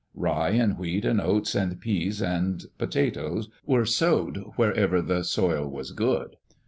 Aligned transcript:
Rye 0.15 0.49
and 0.49 0.79
wheat 0.79 1.05
and 1.05 1.21
oats 1.21 1.53
and 1.53 1.79
pease 1.79 2.23
and 2.23 2.65
potatoes 2.79 3.49
were 3.67 3.85
sowed 3.85 4.37
wherever 4.55 4.99
the 4.99 5.23
soil 5.23 5.69
was 5.69 5.91
good. 5.91 6.37